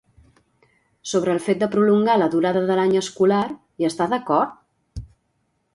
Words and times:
Sobre 1.09 1.33
el 1.35 1.41
fet 1.49 1.59
de 1.63 1.67
prolongar 1.75 2.15
la 2.23 2.31
durada 2.37 2.65
de 2.71 2.81
l'any 2.81 2.97
escolar, 3.03 3.45
hi 3.83 3.89
està 3.91 4.13
d'acord? 4.15 5.07